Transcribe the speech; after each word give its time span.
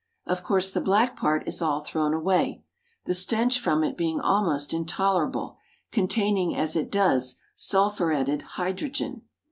Of 0.25 0.41
course, 0.41 0.71
the 0.71 0.81
black 0.81 1.15
part 1.15 1.47
is 1.47 1.61
all 1.61 1.81
thrown 1.81 2.11
away, 2.11 2.63
the 3.05 3.13
stench 3.13 3.59
from 3.59 3.83
it 3.83 3.95
being 3.95 4.19
almost 4.19 4.73
intolerable, 4.73 5.57
containing, 5.91 6.55
as 6.55 6.75
it 6.75 6.89
does, 6.91 7.35
sulphuretted 7.53 8.41
hydrogen. 8.41 9.21